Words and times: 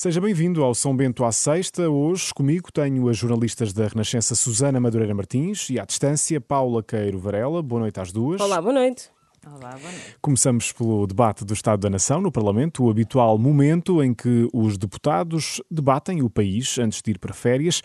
Seja 0.00 0.18
bem-vindo 0.18 0.64
ao 0.64 0.74
São 0.74 0.96
Bento 0.96 1.26
à 1.26 1.30
Sexta. 1.30 1.90
Hoje 1.90 2.32
comigo 2.32 2.72
tenho 2.72 3.06
as 3.10 3.18
jornalistas 3.18 3.70
da 3.70 3.86
Renascença 3.86 4.34
Susana 4.34 4.80
Madureira 4.80 5.12
Martins 5.12 5.68
e 5.68 5.78
à 5.78 5.84
distância 5.84 6.40
Paula 6.40 6.82
Queiro 6.82 7.18
Varela. 7.18 7.62
Boa 7.62 7.80
noite 7.80 8.00
às 8.00 8.10
duas. 8.10 8.40
Olá, 8.40 8.62
boa 8.62 8.72
noite. 8.72 9.10
Olá, 9.46 9.72
boa 9.72 9.92
noite. 9.92 10.16
Começamos 10.22 10.72
pelo 10.72 11.06
debate 11.06 11.44
do 11.44 11.52
Estado 11.52 11.80
da 11.80 11.90
Nação 11.90 12.18
no 12.18 12.32
Parlamento, 12.32 12.82
o 12.82 12.90
habitual 12.90 13.36
momento 13.36 14.02
em 14.02 14.14
que 14.14 14.48
os 14.54 14.78
deputados 14.78 15.60
debatem 15.70 16.22
o 16.22 16.30
país 16.30 16.78
antes 16.78 17.02
de 17.02 17.10
ir 17.10 17.18
para 17.18 17.34
férias. 17.34 17.82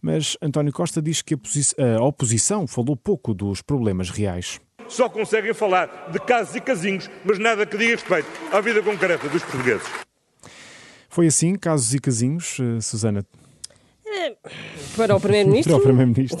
Mas 0.00 0.38
António 0.40 0.72
Costa 0.72 1.02
diz 1.02 1.20
que 1.20 1.34
a 1.34 2.02
oposição 2.02 2.66
falou 2.66 2.96
pouco 2.96 3.34
dos 3.34 3.60
problemas 3.60 4.08
reais 4.08 4.58
só 4.88 5.06
conseguem 5.06 5.52
falar 5.52 6.08
de 6.10 6.18
casos 6.18 6.56
e 6.56 6.62
casinhos, 6.62 7.10
mas 7.22 7.38
nada 7.38 7.66
que 7.66 7.76
diga 7.76 7.90
respeito 7.90 8.26
à 8.50 8.58
vida 8.58 8.82
concreta 8.82 9.28
dos 9.28 9.42
portugueses. 9.42 10.07
Foi 11.08 11.26
assim, 11.26 11.54
casos 11.54 11.94
e 11.94 11.98
casinhos, 11.98 12.58
eh, 12.60 12.80
Susana? 12.80 13.24
É, 14.06 14.34
para 14.96 15.16
o 15.16 15.20
Primeiro-Ministro? 15.20 15.72
para 15.76 15.80
o 15.80 15.82
Primeiro-Ministro. 15.82 16.38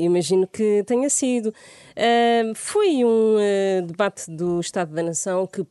Imagino 0.00 0.46
que 0.46 0.84
tenha 0.86 1.08
sido. 1.08 1.52
Foi 2.54 3.04
um 3.04 3.36
debate 3.86 4.30
do 4.30 4.60
Estado 4.60 4.94
da 4.94 5.02
Nação 5.02 5.46
que 5.46 5.64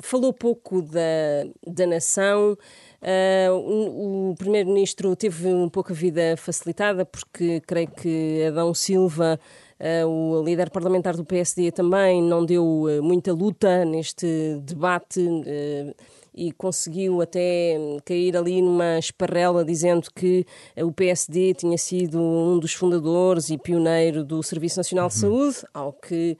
falou 0.00 0.32
pouco 0.32 0.82
da, 0.82 1.46
da 1.66 1.86
nação. 1.86 2.56
Uh, 3.00 4.30
o, 4.30 4.34
Primeiro-Ministro 4.36 5.14
teve 5.16 5.48
um 5.48 5.68
pouco 5.68 5.92
a 5.92 5.94
vida 5.94 6.36
facilitada, 6.36 7.04
porque 7.04 7.60
creio 7.60 7.88
que 7.88 8.44
Adão 8.48 8.74
Silva 8.74 9.38
Uh, 9.80 10.06
o 10.06 10.44
líder 10.44 10.68
parlamentar 10.68 11.16
do 11.16 11.24
PSD 11.24 11.72
também 11.72 12.22
não 12.22 12.44
deu 12.44 12.86
muita 13.02 13.32
luta 13.32 13.82
neste 13.82 14.60
debate 14.62 15.18
uh, 15.18 15.94
e 16.34 16.52
conseguiu 16.52 17.20
até 17.20 17.76
cair 18.04 18.36
ali 18.36 18.62
numa 18.62 18.98
esparrela 18.98 19.64
dizendo 19.64 20.08
que 20.14 20.46
o 20.76 20.92
PSD 20.92 21.54
tinha 21.54 21.76
sido 21.76 22.20
um 22.20 22.58
dos 22.58 22.72
fundadores 22.72 23.50
e 23.50 23.58
pioneiro 23.58 24.24
do 24.24 24.42
Serviço 24.42 24.78
Nacional 24.78 25.08
de 25.08 25.14
uhum. 25.14 25.20
Saúde, 25.20 25.66
ao 25.74 25.92
que 25.92 26.36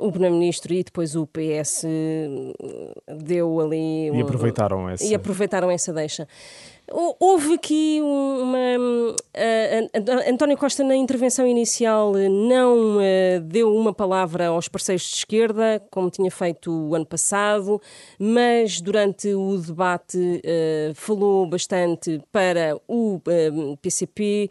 o 0.00 0.10
Primeiro-Ministro 0.10 0.72
e 0.74 0.84
depois 0.84 1.16
o 1.16 1.26
PS 1.26 1.84
deu 3.22 3.60
ali... 3.60 4.10
E 4.10 4.20
aproveitaram 4.20 4.88
essa... 4.88 5.04
E 5.04 5.14
aproveitaram 5.14 5.70
essa 5.70 5.92
deixa. 5.92 6.26
Houve 6.92 7.54
aqui 7.54 8.00
uma. 8.02 8.76
Uh, 8.76 10.28
António 10.28 10.58
Costa, 10.58 10.82
na 10.82 10.96
intervenção 10.96 11.46
inicial, 11.46 12.12
não 12.14 12.96
uh, 12.96 13.40
deu 13.44 13.72
uma 13.72 13.94
palavra 13.94 14.48
aos 14.48 14.66
parceiros 14.66 15.04
de 15.04 15.16
esquerda, 15.18 15.80
como 15.88 16.10
tinha 16.10 16.30
feito 16.32 16.68
o 16.72 16.96
ano 16.96 17.06
passado, 17.06 17.80
mas 18.18 18.80
durante 18.80 19.32
o 19.32 19.56
debate 19.56 20.18
uh, 20.18 20.94
falou 20.96 21.46
bastante 21.46 22.20
para 22.32 22.76
o 22.88 23.20
PCP, 23.80 24.50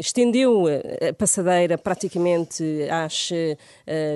estendeu 0.00 0.64
a 0.66 1.12
passadeira 1.12 1.76
praticamente 1.76 2.64
às 2.90 3.30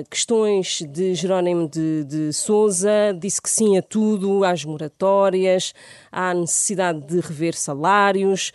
questões 0.09 0.81
de 0.81 1.13
Jerónimo 1.13 1.69
de, 1.69 2.03
de 2.03 2.33
Souza, 2.33 3.15
disse 3.17 3.41
que 3.41 3.49
sim 3.49 3.77
a 3.77 3.81
tudo, 3.81 4.43
às 4.43 4.65
moratórias, 4.65 5.73
à 6.11 6.33
necessidade 6.33 7.05
de 7.05 7.19
rever 7.19 7.53
salários. 7.55 8.51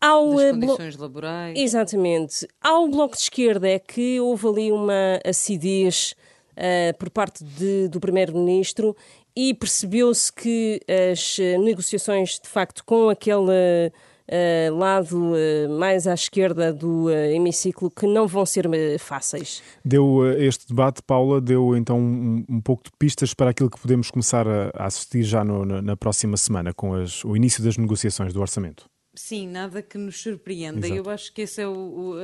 Ao, 0.00 0.34
das 0.34 0.40
eh, 0.42 0.52
condições 0.52 0.96
laborais. 0.96 1.58
Exatamente. 1.58 2.48
Ao 2.60 2.88
Bloco 2.88 3.14
de 3.14 3.22
Esquerda 3.22 3.68
é 3.68 3.78
que 3.78 4.18
houve 4.18 4.48
ali 4.48 4.72
uma 4.72 5.20
acidez 5.24 6.14
uh, 6.56 6.96
por 6.98 7.10
parte 7.10 7.44
de, 7.44 7.86
do 7.88 8.00
Primeiro-Ministro 8.00 8.96
e 9.36 9.54
percebeu-se 9.54 10.32
que 10.32 10.80
as 11.12 11.38
negociações, 11.62 12.40
de 12.40 12.48
facto, 12.48 12.84
com 12.84 13.08
aquele 13.08 13.92
uh, 14.30 14.74
lado 14.76 15.32
uh, 15.32 15.78
mais 15.78 16.06
à 16.06 16.14
esquerda 16.14 16.72
do 16.72 17.06
uh, 17.06 17.10
hemiciclo 17.10 17.90
que 17.90 18.06
não 18.06 18.26
vão 18.26 18.46
ser 18.46 18.68
fáceis. 18.98 19.62
Deu 19.84 20.24
este 20.38 20.68
debate, 20.68 21.02
Paula, 21.02 21.40
deu 21.40 21.76
então 21.76 21.98
um, 21.98 22.44
um, 22.48 22.60
pouco 22.60 22.84
de 22.84 22.90
pistas 22.98 23.34
para 23.34 23.50
aquilo 23.50 23.68
que 23.68 23.80
podemos 23.80 24.10
começar 24.10 24.46
a, 24.46 24.70
a 24.74 24.86
assistir 24.86 25.22
já 25.22 25.44
no, 25.44 25.64
na, 25.64 25.82
na, 25.82 25.96
próxima 25.96 26.36
semana, 26.36 26.72
com 26.72 26.94
as, 26.94 27.24
o 27.24 27.36
início 27.36 27.62
das 27.62 27.76
negociações 27.76 28.32
do 28.32 28.40
orçamento. 28.40 28.88
Sim, 29.14 29.48
nada 29.48 29.82
que 29.82 29.98
nos 29.98 30.22
surpreenda. 30.22 30.86
Exato. 30.86 30.94
Eu 30.94 31.10
acho 31.10 31.32
que 31.32 31.42
esse 31.42 31.60
é 31.60 31.66
o, 31.66 31.72
o 31.72 32.14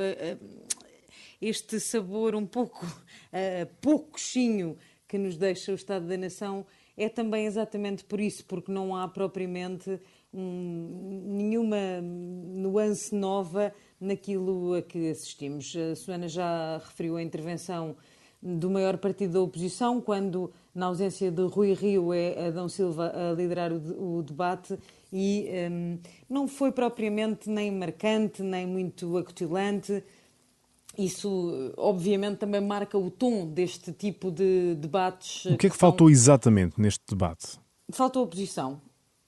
este 1.41 1.79
sabor 1.79 2.35
um 2.35 2.45
pouco 2.45 2.85
uh, 2.85 3.67
pouco 3.79 4.11
coxinho 4.13 4.77
que 5.07 5.17
nos 5.17 5.37
deixa 5.37 5.71
o 5.71 5.75
Estado 5.75 6.07
da 6.07 6.17
Nação 6.17 6.65
é 6.97 7.07
também 7.07 7.45
exatamente 7.45 8.03
por 8.03 8.19
isso, 8.19 8.43
porque 8.45 8.71
não 8.71 8.95
há 8.95 9.07
propriamente 9.07 9.99
um, 10.33 11.23
nenhuma 11.27 12.01
nuance 12.01 13.13
nova 13.13 13.71
naquilo 14.01 14.73
a 14.73 14.81
que 14.81 15.11
assistimos. 15.11 15.75
A 15.75 15.95
Susana 15.95 16.27
já 16.27 16.77
referiu 16.77 17.17
a 17.17 17.21
intervenção 17.21 17.95
do 18.41 18.69
maior 18.69 18.97
partido 18.97 19.33
da 19.33 19.41
oposição, 19.41 19.99
quando, 19.99 20.51
na 20.73 20.87
ausência 20.87 21.31
de 21.31 21.41
Rui 21.43 21.73
Rio, 21.73 22.13
é 22.13 22.47
Adão 22.47 22.69
Silva 22.69 23.11
a 23.13 23.33
liderar 23.33 23.71
o, 23.71 24.17
o 24.17 24.23
debate 24.23 24.77
e 25.11 25.47
um, 25.71 25.99
não 26.29 26.47
foi 26.47 26.71
propriamente 26.71 27.49
nem 27.49 27.71
marcante, 27.71 28.43
nem 28.43 28.65
muito 28.65 29.17
acutilante. 29.17 30.03
Isso, 30.97 31.73
obviamente, 31.77 32.37
também 32.37 32.59
marca 32.59 32.97
o 32.97 33.11
tom 33.11 33.45
deste 33.45 33.91
tipo 33.93 34.31
de 34.31 34.75
debates. 34.75 35.45
O 35.45 35.57
que 35.57 35.67
é 35.67 35.69
que 35.69 35.77
faltou 35.77 36.09
exatamente 36.09 36.81
neste 36.81 37.03
debate? 37.07 37.59
Faltou 37.91 38.23
oposição 38.23 38.81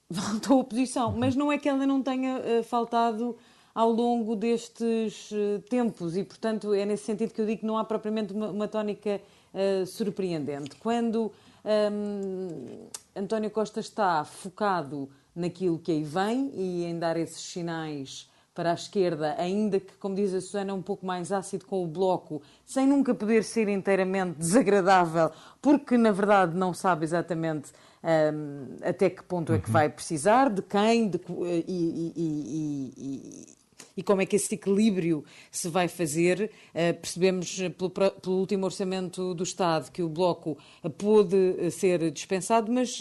faltou 0.12 0.60
oposição, 0.60 1.12
mas 1.12 1.36
não 1.36 1.52
é 1.52 1.58
que 1.58 1.70
ela 1.70 1.86
não 1.86 2.02
tenha 2.02 2.40
uh, 2.40 2.64
faltado 2.64 3.38
ao 3.74 3.92
longo 3.92 4.36
destes 4.36 5.32
uh, 5.32 5.62
tempos 5.70 6.18
e, 6.18 6.24
portanto, 6.24 6.74
é 6.74 6.86
nesse 6.86 7.06
sentido 7.06 7.32
que 7.32 7.40
eu 7.40 7.46
digo 7.46 7.62
que 7.62 7.66
não 7.66 7.78
há 7.78 7.86
propriamente 7.86 8.34
uma, 8.34 8.50
uma 8.50 8.68
tónica 8.68 9.22
uh, 9.54 9.86
surpreendente. 9.86 10.76
Quando 10.78 11.32
um, 11.64 11.70
ehm, 11.70 12.88
António 13.16 13.52
Costa 13.52 13.80
está 13.80 14.24
focado 14.24 15.10
naquilo 15.36 15.78
que 15.78 15.92
aí 15.92 16.04
vem 16.04 16.52
e 16.56 16.86
em 16.86 16.98
dar 16.98 17.16
esses 17.16 17.42
sinais 17.42 18.29
para 18.60 18.72
a 18.72 18.74
esquerda, 18.74 19.36
ainda 19.38 19.80
que, 19.80 19.94
como 19.94 20.14
diz 20.14 20.34
a 20.34 20.42
Susana, 20.42 20.74
um 20.74 20.82
pouco 20.82 21.06
mais 21.06 21.32
ácido 21.32 21.64
com 21.66 21.82
o 21.82 21.88
Bloco, 21.88 22.42
sem 22.66 22.86
nunca 22.86 23.16
poder 23.16 23.42
ser 23.46 23.70
inteiramente 23.70 24.38
desagradável, 24.38 25.32
porque 25.62 25.98
na 25.98 26.12
verdade 26.12 26.58
não 26.58 26.74
sabe 26.74 27.06
exatamente 27.06 27.72
um, 28.04 28.76
até 28.84 29.10
que 29.10 29.24
ponto 29.24 29.54
é 29.54 29.60
que 29.60 29.72
vai 29.72 29.88
precisar, 29.88 30.50
de 30.50 30.62
quem, 30.62 31.08
de, 31.08 31.22
e, 31.26 32.14
e, 32.18 32.94
e, 32.98 33.59
e 34.00 34.02
como 34.02 34.22
é 34.22 34.26
que 34.26 34.38
esse 34.38 34.56
equilíbrio 34.56 35.26
se 35.52 35.68
vai 35.68 35.90
fazer. 35.90 36.50
Uh, 36.70 36.98
percebemos 37.02 37.60
eh, 37.60 37.68
pelo, 37.68 37.90
pelo, 37.90 38.38
último 38.38 38.66
orçamento 38.66 39.34
do 39.34 39.44
Estado 39.44 39.92
que 39.92 40.02
o 40.02 40.08
Bloco 40.08 40.58
uh, 40.82 40.90
pôde 40.90 41.70
ser 41.70 42.10
dispensado, 42.10 42.72
mas 42.72 42.98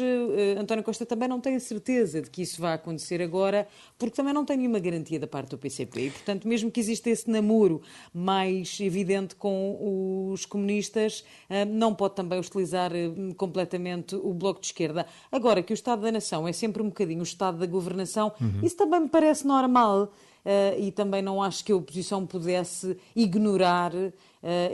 António 0.58 0.82
Costa 0.82 1.06
também 1.06 1.28
não 1.28 1.40
tem 1.40 1.54
a 1.54 1.60
certeza 1.60 2.20
de 2.20 2.28
que 2.28 2.42
isso 2.42 2.60
vai 2.60 2.74
acontecer 2.74 3.22
agora, 3.22 3.68
porque 3.96 4.16
também 4.16 4.34
não 4.34 4.44
tem 4.44 4.56
nenhuma 4.56 4.80
garantia 4.80 5.20
da 5.20 5.28
parte 5.28 5.50
do 5.50 5.58
PCP. 5.58 6.06
E, 6.06 6.10
portanto, 6.10 6.48
mesmo 6.48 6.68
que 6.68 6.80
exista 6.80 7.08
esse 7.10 7.30
namoro 7.30 7.80
mais 8.12 8.80
evidente 8.80 9.36
com 9.36 10.32
os 10.32 10.44
comunistas, 10.44 11.24
não 11.68 11.94
pode 11.94 12.16
também 12.16 12.38
hostilizar 12.38 12.90
completamente 13.36 14.16
o 14.16 14.34
Bloco 14.34 14.60
de 14.60 14.66
Esquerda. 14.66 15.06
Agora 15.30 15.62
que 15.62 15.72
o 15.72 15.74
Estado 15.74 16.02
da 16.02 16.10
Nação 16.10 16.48
é 16.48 16.52
sempre 16.52 16.82
um 16.82 16.86
bocadinho 16.86 17.20
o 17.20 17.24
Estado 17.24 17.58
da 17.58 17.66
governação, 17.66 18.32
uhum. 18.40 18.60
isso 18.62 18.76
também 18.76 19.00
me 19.00 19.08
parece 19.08 19.46
normal. 19.46 20.10
Uh, 20.48 20.80
e 20.80 20.90
também 20.90 21.20
não 21.20 21.42
acho 21.42 21.62
que 21.62 21.70
a 21.70 21.76
oposição 21.76 22.26
pudesse 22.26 22.96
ignorar 23.14 23.92
uh, 23.94 24.10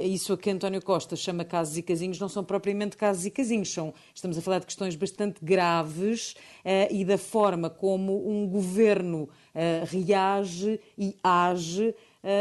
isso 0.05 0.33
a 0.33 0.39
que 0.39 0.49
António 0.49 0.81
Costa 0.81 1.17
chama 1.17 1.45
casos 1.45 1.77
e 1.77 1.83
casinhos, 1.83 2.21
não 2.21 2.29
são 2.29 2.45
propriamente 2.45 2.97
casos 2.97 3.27
e 3.27 3.31
casinhos, 3.31 3.73
são, 3.73 3.93
estamos 4.15 4.39
a 4.39 4.41
falar 4.41 4.61
de 4.61 4.67
questões 4.67 4.95
bastante 4.95 5.45
graves 5.45 6.37
uh, 6.65 6.95
e 6.95 7.05
da 7.05 7.19
forma 7.19 7.69
como 7.69 8.29
um 8.29 8.47
governo 8.47 9.29
reage 9.87 10.81
e 10.99 11.17
age 11.23 11.89
uh, 11.89 11.95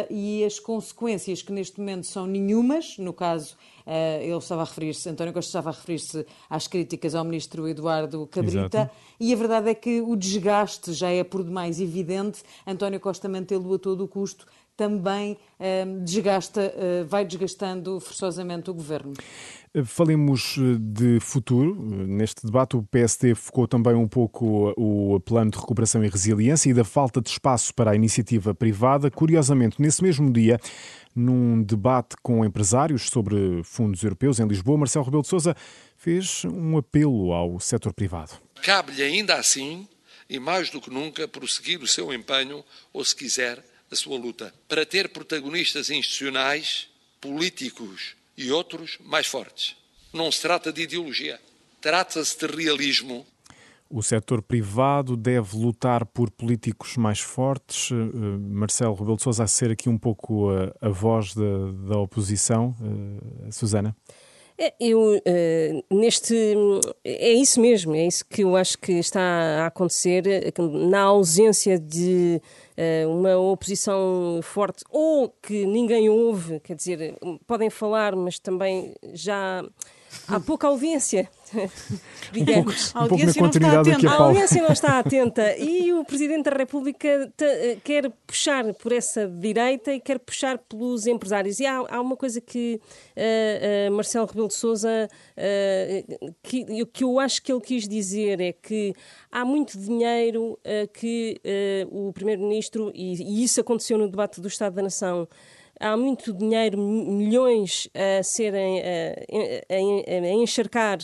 e 0.09 0.43
as 0.45 0.59
consequências 0.59 1.41
que 1.41 1.51
neste 1.51 1.79
momento 1.79 2.07
são 2.07 2.25
nenhumas, 2.25 2.97
no 2.97 3.11
caso, 3.11 3.55
uh, 3.85 4.21
ele 4.21 4.37
estava 4.37 4.61
a 4.61 4.65
referir-se, 4.65 5.09
António 5.09 5.33
Costa 5.33 5.49
estava 5.49 5.69
a 5.69 5.73
referir-se 5.73 6.25
às 6.49 6.67
críticas 6.67 7.13
ao 7.13 7.25
ministro 7.25 7.67
Eduardo 7.67 8.25
Cabrita, 8.27 8.77
Exato. 8.77 8.95
e 9.19 9.33
a 9.33 9.35
verdade 9.35 9.69
é 9.69 9.75
que 9.75 10.01
o 10.01 10.15
desgaste 10.15 10.93
já 10.93 11.09
é 11.09 11.23
por 11.23 11.43
demais 11.43 11.81
evidente, 11.81 12.43
António 12.65 12.99
Costa 12.99 13.27
mantê-lo 13.27 13.73
a 13.73 13.79
todo 13.79 14.05
o 14.05 14.07
custo 14.07 14.45
também 14.75 15.37
eh, 15.59 15.85
desgasta, 16.03 16.73
vai 17.07 17.25
desgastando 17.25 17.99
forçosamente 17.99 18.69
o 18.69 18.73
governo. 18.73 19.13
Falemos 19.85 20.55
eh, 20.59 20.77
de 20.79 21.19
futuro. 21.19 21.73
Neste 21.73 22.45
debate, 22.45 22.77
o 22.77 22.83
PSD 22.83 23.33
focou 23.33 23.67
também 23.67 23.95
um 23.95 24.07
pouco 24.07 24.71
o 24.77 25.19
plano 25.21 25.49
de 25.49 25.57
recuperação 25.57 26.05
e 26.05 26.07
resiliência 26.07 26.69
e 26.69 26.75
da 26.75 26.83
falta 26.83 27.19
de 27.19 27.29
espaço 27.29 27.73
para 27.73 27.89
a 27.89 27.95
iniciativa 27.95 28.53
privada. 28.53 29.09
Curiosamente, 29.09 29.81
nesse 29.81 30.03
mesmo 30.03 30.31
dia, 30.31 30.59
num 31.15 31.63
debate 31.63 32.15
com 32.21 32.45
empresários 32.45 33.09
sobre 33.09 33.63
fundos 33.63 34.03
europeus 34.03 34.39
em 34.39 34.47
Lisboa, 34.47 34.77
Marcelo 34.77 35.05
Rebelo 35.05 35.23
de 35.23 35.29
Sousa 35.29 35.55
fez 35.97 36.45
um 36.45 36.77
apelo 36.77 37.33
ao 37.33 37.59
setor 37.59 37.93
privado. 37.93 38.33
Cabe-lhe 38.61 39.01
ainda 39.01 39.33
assim 39.37 39.87
e, 40.29 40.37
mais 40.37 40.69
do 40.69 40.79
que 40.79 40.91
nunca, 40.91 41.27
prosseguir 41.27 41.81
o 41.81 41.87
seu 41.87 42.13
empenho, 42.13 42.63
ou, 42.93 43.03
se 43.03 43.15
quiser, 43.15 43.63
a 43.93 43.95
sua 43.95 44.17
luta, 44.17 44.53
para 44.67 44.85
ter 44.85 45.09
protagonistas 45.09 45.89
institucionais, 45.89 46.89
políticos 47.21 48.15
e 48.37 48.51
outros 48.51 48.97
mais 48.99 49.27
fortes. 49.27 49.75
Não 50.11 50.31
se 50.31 50.41
trata 50.41 50.73
de 50.73 50.81
ideologia, 50.81 51.39
trata-se 51.81 52.37
de 52.37 52.47
realismo 52.47 53.25
o 53.95 54.01
setor 54.01 54.41
privado 54.41 55.15
deve 55.15 55.55
lutar 55.55 56.03
por 56.03 56.31
políticos 56.31 56.97
mais 56.97 57.19
fortes. 57.19 57.91
Uh, 57.91 58.39
Marcelo 58.39 58.95
Rebelo 58.95 59.17
de 59.17 59.21
Sousa 59.21 59.43
a 59.43 59.47
ser 59.47 59.69
aqui 59.69 59.87
um 59.87 59.99
pouco 59.99 60.49
a, 60.49 60.87
a 60.87 60.89
voz 60.89 61.35
da, 61.35 61.71
da 61.89 61.99
oposição. 61.99 62.75
Uh, 62.81 63.51
Susana? 63.51 63.95
É, 64.57 64.73
eu, 64.79 64.99
uh, 64.99 65.95
neste. 65.95 66.35
É 67.03 67.31
isso 67.33 67.59
mesmo, 67.59 67.95
é 67.95 68.05
isso 68.05 68.23
que 68.25 68.43
eu 68.43 68.55
acho 68.55 68.77
que 68.77 68.93
está 68.93 69.19
a 69.19 69.65
acontecer 69.67 70.23
na 70.57 71.01
ausência 71.01 71.79
de 71.79 72.39
uh, 72.77 73.09
uma 73.09 73.35
oposição 73.37 74.39
forte 74.43 74.83
ou 74.89 75.29
que 75.41 75.65
ninguém 75.65 76.07
ouve, 76.07 76.59
quer 76.59 76.75
dizer, 76.75 77.15
podem 77.47 77.69
falar, 77.69 78.15
mas 78.15 78.37
também 78.37 78.93
já 79.13 79.65
há 80.27 80.39
pouca 80.39 80.67
audiência. 80.67 81.29
Digamos. 82.31 82.93
Um 83.03 83.07
pouco, 83.07 83.15
um 83.15 83.17
pouco 83.17 83.25
na 83.25 83.33
continuidade 83.33 83.91
aqui 83.91 84.07
a 84.07 84.11
A 84.11 84.15
audiência 84.15 84.61
não 84.61 84.71
está 84.71 84.99
atenta 84.99 85.55
e 85.57 85.93
o 85.93 86.03
Presidente 86.05 86.49
da 86.49 86.55
República 86.55 87.31
te, 87.35 87.77
quer 87.83 88.09
puxar 88.25 88.73
por 88.75 88.91
essa 88.91 89.27
direita 89.27 89.93
e 89.93 89.99
quer 89.99 90.19
puxar 90.19 90.57
pelos 90.57 91.07
empresários. 91.07 91.59
E 91.59 91.65
há, 91.65 91.77
há 91.77 92.01
uma 92.01 92.15
coisa 92.15 92.39
que 92.39 92.79
uh, 93.17 93.89
uh, 93.89 93.95
Marcelo 93.95 94.25
Rebelo 94.25 94.47
de 94.47 94.53
Sousa 94.53 95.09
uh, 95.09 96.33
que, 96.41 96.85
que 96.85 97.03
eu 97.03 97.19
acho 97.19 97.41
que 97.41 97.51
ele 97.51 97.61
quis 97.61 97.87
dizer 97.87 98.39
é 98.39 98.53
que 98.53 98.93
há 99.31 99.43
muito 99.43 99.77
dinheiro 99.77 100.59
que 100.93 101.41
o 101.89 102.11
Primeiro-Ministro, 102.13 102.91
e, 102.93 103.13
e 103.21 103.43
isso 103.43 103.59
aconteceu 103.59 103.97
no 103.97 104.07
debate 104.07 104.39
do 104.39 104.47
Estado 104.47 104.75
da 104.75 104.83
Nação, 104.83 105.27
há 105.79 105.95
muito 105.97 106.33
dinheiro, 106.33 106.77
milhões 106.77 107.89
a 107.93 108.23
serem 108.23 108.81
a, 108.81 109.73
a, 109.73 110.27
a 110.27 110.33
encharcar 110.33 110.99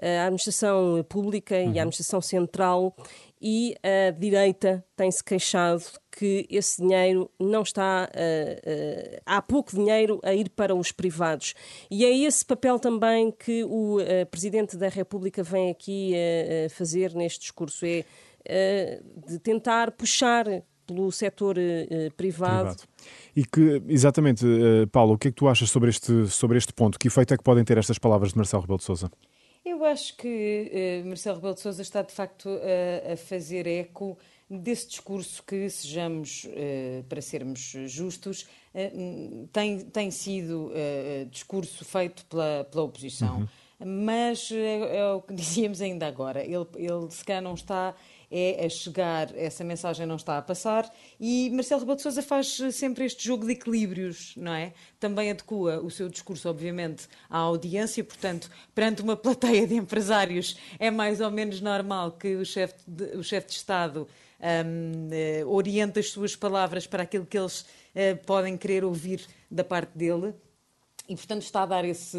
a 0.00 0.24
administração 0.24 1.04
pública 1.08 1.56
uhum. 1.56 1.72
e 1.72 1.78
a 1.78 1.82
administração 1.82 2.20
central 2.20 2.94
e 3.40 3.76
a 3.82 4.10
direita 4.10 4.84
tem-se 4.96 5.22
queixado 5.22 5.84
que 6.10 6.46
esse 6.50 6.82
dinheiro 6.82 7.30
não 7.38 7.62
está. 7.62 8.10
Uh, 8.12 9.16
uh, 9.16 9.20
há 9.24 9.40
pouco 9.40 9.70
dinheiro 9.70 10.20
a 10.24 10.34
ir 10.34 10.50
para 10.50 10.74
os 10.74 10.90
privados. 10.90 11.54
E 11.90 12.04
é 12.04 12.16
esse 12.16 12.44
papel 12.44 12.78
também 12.78 13.30
que 13.30 13.62
o 13.64 13.98
uh, 13.98 14.26
Presidente 14.30 14.76
da 14.76 14.88
República 14.88 15.42
vem 15.42 15.70
aqui 15.70 16.12
fazer 16.70 17.14
neste 17.14 17.40
discurso: 17.40 17.86
é 18.44 19.00
de 19.28 19.38
tentar 19.38 19.92
puxar 19.92 20.44
pelo 20.86 21.12
setor 21.12 21.54
privado. 22.16 22.16
privado. 22.16 22.82
E 23.36 23.44
que, 23.44 23.82
exatamente, 23.88 24.44
Paulo, 24.90 25.14
o 25.14 25.18
que 25.18 25.28
é 25.28 25.30
que 25.30 25.36
tu 25.36 25.46
achas 25.46 25.68
sobre 25.68 25.90
este, 25.90 26.26
sobre 26.28 26.56
este 26.56 26.72
ponto? 26.72 26.98
Que 26.98 27.08
efeito 27.08 27.34
é 27.34 27.36
que 27.36 27.44
podem 27.44 27.62
ter 27.62 27.76
estas 27.76 27.98
palavras 27.98 28.32
de 28.32 28.38
Marcelo 28.38 28.62
Rebelo 28.62 28.78
de 28.78 28.84
Sousa? 28.84 29.10
Eu 29.78 29.84
acho 29.84 30.16
que 30.16 31.02
uh, 31.04 31.06
Marcelo 31.06 31.36
Rebelo 31.36 31.54
de 31.54 31.60
Sousa 31.60 31.82
está 31.82 32.02
de 32.02 32.10
facto 32.12 32.48
a, 32.48 33.12
a 33.12 33.16
fazer 33.16 33.64
eco 33.64 34.18
desse 34.50 34.88
discurso 34.88 35.40
que, 35.44 35.70
sejamos, 35.70 36.46
uh, 36.46 37.04
para 37.08 37.22
sermos 37.22 37.60
justos, 37.86 38.42
uh, 38.74 39.46
tem, 39.52 39.78
tem 39.78 40.10
sido 40.10 40.72
uh, 40.72 41.26
discurso 41.26 41.84
feito 41.84 42.26
pela, 42.26 42.66
pela 42.68 42.82
oposição. 42.82 43.38
Uhum. 43.38 43.48
Mas 43.84 44.50
é, 44.50 44.98
é, 44.98 45.12
o 45.12 45.22
que 45.22 45.32
dizíamos 45.34 45.80
ainda 45.80 46.06
agora, 46.06 46.42
ele, 46.42 46.66
ele 46.76 47.10
se 47.10 47.24
calhar 47.24 47.42
não 47.42 47.54
está 47.54 47.94
é 48.30 48.66
a 48.66 48.68
chegar, 48.68 49.34
essa 49.34 49.64
mensagem 49.64 50.04
não 50.04 50.16
está 50.16 50.36
a 50.36 50.42
passar 50.42 50.92
e 51.18 51.48
Marcelo 51.50 51.80
Rebelo 51.80 51.96
de 51.96 52.02
Sousa 52.02 52.22
faz 52.22 52.58
sempre 52.72 53.06
este 53.06 53.24
jogo 53.24 53.46
de 53.46 53.52
equilíbrios, 53.52 54.34
não 54.36 54.52
é? 54.52 54.74
Também 55.00 55.30
adequa 55.30 55.80
o 55.80 55.90
seu 55.90 56.10
discurso, 56.10 56.46
obviamente, 56.48 57.08
à 57.30 57.38
audiência, 57.38 58.04
portanto, 58.04 58.50
perante 58.74 59.00
uma 59.00 59.16
plateia 59.16 59.66
de 59.66 59.74
empresários 59.74 60.58
é 60.78 60.90
mais 60.90 61.22
ou 61.22 61.30
menos 61.30 61.62
normal 61.62 62.12
que 62.12 62.36
o 62.36 62.44
chefe 62.44 62.74
de, 62.86 63.16
de 63.16 63.52
Estado 63.52 64.06
um, 64.40 65.08
uh, 65.08 65.10
eh, 65.10 65.44
oriente 65.46 65.98
as 65.98 66.10
suas 66.10 66.36
palavras 66.36 66.86
para 66.86 67.02
aquilo 67.02 67.26
que 67.26 67.36
eles 67.36 67.62
uh, 67.62 68.16
podem 68.24 68.56
querer 68.56 68.84
ouvir 68.84 69.26
da 69.50 69.64
parte 69.64 69.96
dele 69.96 70.34
e, 71.08 71.16
portanto, 71.16 71.42
está 71.42 71.62
a 71.62 71.66
dar 71.66 71.84
esse 71.84 72.18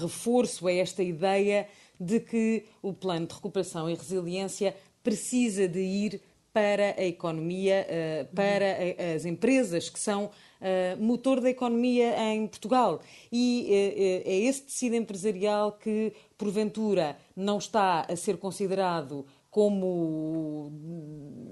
reforço 0.00 0.66
a 0.66 0.72
esta 0.72 1.02
ideia 1.02 1.68
de 2.00 2.18
que 2.18 2.64
o 2.80 2.92
plano 2.92 3.26
de 3.26 3.34
recuperação 3.34 3.88
e 3.88 3.94
resiliência 3.94 4.74
precisa 5.02 5.68
de 5.68 5.80
ir 5.80 6.20
para 6.52 6.94
a 6.98 7.04
economia, 7.04 7.86
eh, 7.88 8.26
para 8.34 9.14
as 9.14 9.24
empresas 9.24 9.88
que 9.88 9.98
são 9.98 10.30
eh, 10.60 10.96
motor 10.96 11.40
da 11.40 11.48
economia 11.48 12.14
em 12.34 12.46
Portugal. 12.46 13.00
E 13.30 13.66
eh, 13.70 14.22
é 14.26 14.38
esse 14.40 14.62
tecido 14.62 14.94
empresarial 14.94 15.72
que, 15.72 16.12
porventura, 16.36 17.16
não 17.34 17.58
está 17.58 18.02
a 18.02 18.16
ser 18.16 18.36
considerado 18.36 19.24
como 19.50 20.72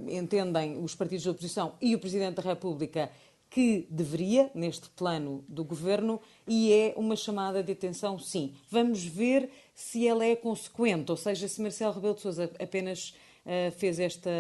entendem 0.08 0.82
os 0.82 0.94
partidos 0.94 1.22
de 1.22 1.30
oposição 1.30 1.74
e 1.80 1.94
o 1.94 1.98
Presidente 1.98 2.36
da 2.36 2.42
República 2.42 3.10
que 3.50 3.86
deveria, 3.90 4.48
neste 4.54 4.88
plano 4.90 5.44
do 5.48 5.64
governo, 5.64 6.20
e 6.46 6.72
é 6.72 6.94
uma 6.96 7.16
chamada 7.16 7.62
de 7.64 7.72
atenção, 7.72 8.16
sim. 8.16 8.54
Vamos 8.70 9.04
ver 9.04 9.50
se 9.74 10.06
ela 10.06 10.24
é 10.24 10.36
consequente, 10.36 11.10
ou 11.10 11.16
seja, 11.16 11.48
se 11.48 11.60
Marcelo 11.60 11.92
Rebelo 11.92 12.14
de 12.14 12.20
Sousa 12.20 12.50
apenas 12.60 13.12
uh, 13.44 13.72
fez 13.72 13.98
esta. 13.98 14.30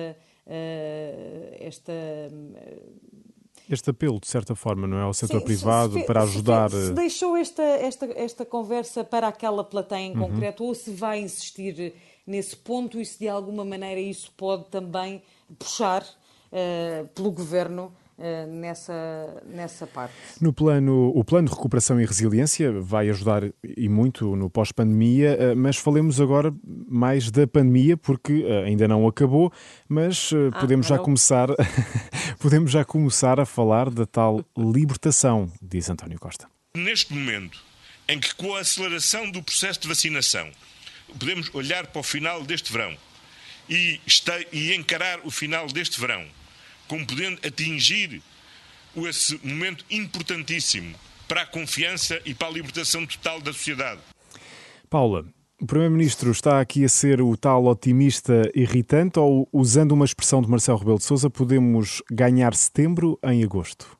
Uh, 0.46 1.56
esta 1.58 1.92
este 3.68 3.90
apelo, 3.90 4.18
de 4.18 4.26
certa 4.26 4.56
forma, 4.56 4.86
não 4.88 4.98
é? 4.98 5.02
Ao 5.02 5.14
setor 5.14 5.38
Sim, 5.38 5.44
privado 5.44 5.92
se, 5.92 6.04
para 6.04 6.22
ajudar. 6.22 6.70
Se, 6.70 6.86
se, 6.86 6.92
deixou 6.92 7.36
esta, 7.36 7.62
esta, 7.62 8.06
esta 8.16 8.44
conversa 8.44 9.04
para 9.04 9.28
aquela 9.28 9.62
plateia 9.62 10.00
em 10.00 10.16
uhum. 10.16 10.28
concreto 10.28 10.64
ou 10.64 10.74
se 10.74 10.90
vai 10.90 11.20
insistir 11.20 11.94
nesse 12.26 12.56
ponto 12.56 13.00
e 13.00 13.06
se 13.06 13.20
de 13.20 13.28
alguma 13.28 13.64
maneira 13.64 14.00
isso 14.00 14.32
pode 14.36 14.64
também 14.64 15.22
puxar 15.56 16.02
uh, 16.02 17.06
pelo 17.14 17.30
governo 17.30 17.92
nessa, 18.48 19.42
nessa 19.46 19.86
parte. 19.86 20.14
No 20.40 20.52
plano, 20.52 21.12
o 21.14 21.24
plano 21.24 21.48
de 21.48 21.54
recuperação 21.54 22.00
e 22.00 22.04
resiliência 22.04 22.70
vai 22.72 23.08
ajudar 23.08 23.42
e 23.64 23.88
muito 23.88 24.36
no 24.36 24.50
pós-pandemia, 24.50 25.36
eh, 25.38 25.54
mas 25.54 25.76
falemos 25.76 26.20
agora 26.20 26.54
mais 26.88 27.30
da 27.30 27.46
pandemia, 27.46 27.96
porque 27.96 28.44
eh, 28.46 28.64
ainda 28.64 28.86
não 28.86 29.06
acabou, 29.06 29.52
mas 29.88 30.32
ah, 30.32 30.58
podemos 30.60 30.86
já 30.86 30.98
começar 30.98 31.48
podemos 32.38 32.70
já 32.70 32.84
começar 32.84 33.40
a 33.40 33.46
falar 33.46 33.90
da 33.90 34.06
tal 34.06 34.44
libertação, 34.56 35.50
diz 35.60 35.88
António 35.88 36.18
Costa. 36.18 36.48
Neste 36.76 37.14
momento 37.14 37.62
em 38.08 38.18
que 38.18 38.34
com 38.34 38.54
a 38.54 38.60
aceleração 38.60 39.30
do 39.30 39.42
processo 39.42 39.80
de 39.80 39.88
vacinação 39.88 40.50
podemos 41.18 41.52
olhar 41.54 41.86
para 41.86 42.00
o 42.00 42.02
final 42.02 42.42
deste 42.42 42.72
verão 42.72 42.96
e, 43.68 44.00
e 44.52 44.74
encarar 44.74 45.20
o 45.24 45.30
final 45.30 45.66
deste 45.68 46.00
verão 46.00 46.26
como 46.90 47.06
podendo 47.06 47.38
atingir 47.46 48.20
esse 48.96 49.38
momento 49.46 49.84
importantíssimo 49.88 50.92
para 51.28 51.42
a 51.42 51.46
confiança 51.46 52.20
e 52.24 52.34
para 52.34 52.48
a 52.48 52.50
libertação 52.50 53.06
total 53.06 53.40
da 53.40 53.52
sociedade. 53.52 54.00
Paula, 54.90 55.24
o 55.62 55.66
Primeiro-Ministro 55.66 56.32
está 56.32 56.60
aqui 56.60 56.84
a 56.84 56.88
ser 56.88 57.20
o 57.20 57.36
tal 57.36 57.66
otimista 57.66 58.42
irritante 58.56 59.20
ou, 59.20 59.48
usando 59.52 59.92
uma 59.92 60.04
expressão 60.04 60.42
de 60.42 60.50
Marcelo 60.50 60.78
Rebelo 60.78 60.98
de 60.98 61.04
Sousa, 61.04 61.30
podemos 61.30 62.02
ganhar 62.10 62.56
setembro 62.56 63.16
em 63.22 63.44
agosto? 63.44 63.96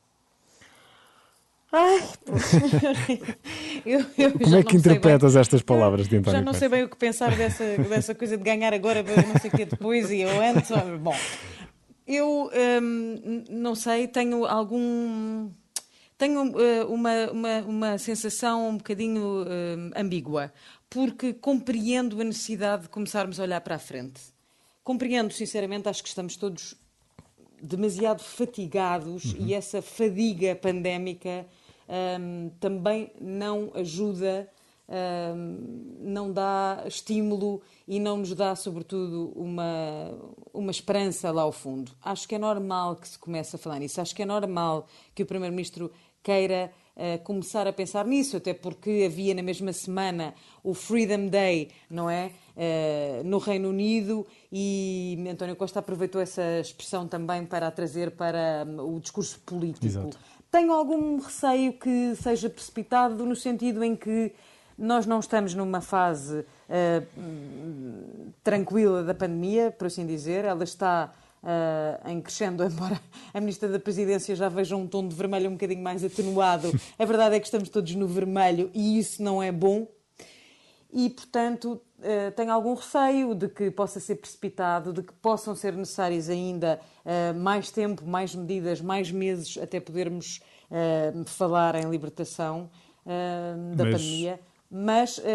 Ai, 1.71 2.03
eu, 3.85 4.05
eu 4.17 4.31
Como 4.33 4.55
é 4.57 4.63
que 4.63 4.75
interpretas 4.75 5.35
bem, 5.35 5.39
estas 5.39 5.61
palavras 5.61 6.09
de 6.09 6.17
António 6.17 6.39
Já 6.39 6.43
não 6.43 6.53
sei 6.53 6.67
bem 6.67 6.83
o 6.83 6.89
que 6.89 6.97
pensar 6.97 7.33
dessa, 7.37 7.63
dessa 7.77 8.13
coisa 8.13 8.35
de 8.35 8.43
ganhar 8.43 8.73
agora, 8.73 9.01
não 9.01 9.39
sei 9.39 9.49
o 9.49 9.55
que 9.55 9.63
depois 9.63 10.11
e 10.11 10.19
eu 10.19 10.29
antes. 10.41 10.69
Bom, 10.99 11.15
eu 12.15 12.49
hum, 12.81 13.43
não 13.49 13.75
sei, 13.75 14.07
tenho 14.07 14.45
algum. 14.45 15.49
Tenho 16.17 16.43
uh, 16.43 16.93
uma, 16.93 17.31
uma, 17.31 17.59
uma 17.61 17.97
sensação 17.97 18.69
um 18.69 18.77
bocadinho 18.77 19.43
uh, 19.43 19.91
ambígua, 19.95 20.53
porque 20.89 21.33
compreendo 21.33 22.21
a 22.21 22.23
necessidade 22.23 22.83
de 22.83 22.89
começarmos 22.89 23.39
a 23.39 23.43
olhar 23.43 23.61
para 23.61 23.75
a 23.75 23.79
frente. 23.79 24.21
Compreendo, 24.83 25.33
sinceramente, 25.33 25.89
acho 25.89 26.03
que 26.03 26.09
estamos 26.09 26.35
todos 26.35 26.75
demasiado 27.61 28.21
fatigados 28.21 29.33
uhum. 29.33 29.47
e 29.47 29.53
essa 29.53 29.81
fadiga 29.81 30.55
pandémica 30.55 31.45
um, 32.19 32.49
também 32.59 33.11
não 33.19 33.71
ajuda 33.75 34.49
não 35.99 36.31
dá 36.31 36.83
estímulo 36.85 37.61
e 37.87 37.99
não 37.99 38.17
nos 38.17 38.33
dá, 38.33 38.55
sobretudo, 38.55 39.31
uma, 39.35 40.11
uma 40.53 40.71
esperança 40.71 41.31
lá 41.31 41.43
ao 41.43 41.51
fundo. 41.51 41.91
Acho 42.03 42.27
que 42.27 42.35
é 42.35 42.37
normal 42.37 42.97
que 42.97 43.07
se 43.07 43.17
comece 43.17 43.55
a 43.55 43.59
falar 43.59 43.79
nisso. 43.79 44.01
Acho 44.01 44.15
que 44.15 44.21
é 44.21 44.25
normal 44.25 44.87
que 45.15 45.23
o 45.23 45.25
Primeiro-Ministro 45.25 45.91
queira 46.23 46.71
uh, 46.95 47.23
começar 47.23 47.67
a 47.67 47.73
pensar 47.73 48.05
nisso, 48.05 48.37
até 48.37 48.53
porque 48.53 49.03
havia 49.05 49.33
na 49.33 49.41
mesma 49.41 49.73
semana 49.73 50.33
o 50.63 50.73
Freedom 50.73 51.27
Day, 51.27 51.69
não 51.89 52.09
é? 52.09 52.31
Uh, 52.51 53.23
no 53.23 53.37
Reino 53.37 53.69
Unido 53.69 54.27
e 54.51 55.17
António 55.29 55.55
Costa 55.55 55.79
aproveitou 55.79 56.21
essa 56.21 56.59
expressão 56.59 57.07
também 57.07 57.45
para 57.45 57.67
a 57.67 57.71
trazer 57.71 58.11
para 58.11 58.65
um, 58.67 58.95
o 58.95 58.99
discurso 58.99 59.39
político. 59.39 59.85
Exato. 59.85 60.19
Tenho 60.51 60.73
algum 60.73 61.17
receio 61.17 61.73
que 61.73 62.13
seja 62.17 62.49
precipitado 62.49 63.25
no 63.25 63.35
sentido 63.35 63.83
em 63.83 63.95
que 63.95 64.33
nós 64.81 65.05
não 65.05 65.19
estamos 65.19 65.53
numa 65.53 65.79
fase 65.79 66.39
uh, 66.39 68.33
tranquila 68.43 69.03
da 69.03 69.13
pandemia, 69.13 69.69
por 69.69 69.85
assim 69.85 70.07
dizer, 70.07 70.43
ela 70.43 70.63
está 70.63 71.13
uh, 71.43 72.09
em 72.09 72.19
crescendo, 72.19 72.63
embora 72.65 72.99
a 73.31 73.39
Ministra 73.39 73.69
da 73.69 73.79
Presidência 73.79 74.35
já 74.35 74.49
veja 74.49 74.75
um 74.75 74.87
tom 74.87 75.07
de 75.07 75.15
vermelho 75.15 75.49
um 75.49 75.53
bocadinho 75.53 75.83
mais 75.83 76.03
atenuado. 76.03 76.71
A 76.97 77.05
verdade 77.05 77.35
é 77.35 77.39
que 77.39 77.45
estamos 77.45 77.69
todos 77.69 77.93
no 77.93 78.07
vermelho 78.07 78.71
e 78.73 78.97
isso 78.97 79.21
não 79.21 79.41
é 79.41 79.51
bom. 79.51 79.87
E, 80.91 81.11
portanto, 81.11 81.79
uh, 81.99 82.31
tenho 82.35 82.51
algum 82.51 82.73
receio 82.73 83.35
de 83.35 83.47
que 83.49 83.69
possa 83.69 83.99
ser 83.99 84.15
precipitado, 84.15 84.91
de 84.91 85.03
que 85.03 85.13
possam 85.13 85.55
ser 85.55 85.73
necessárias 85.73 86.27
ainda 86.27 86.79
uh, 87.05 87.39
mais 87.39 87.69
tempo, 87.69 88.03
mais 88.03 88.33
medidas, 88.33 88.81
mais 88.81 89.11
meses 89.11 89.59
até 89.61 89.79
podermos 89.79 90.41
falar 91.25 91.75
em 91.75 91.89
libertação 91.89 92.69
da 93.75 93.83
Mas... 93.83 93.93
pandemia 93.95 94.39
mas 94.71 95.17
uh, 95.17 95.21
uh, 95.21 95.25